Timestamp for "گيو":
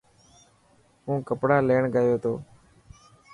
1.95-2.15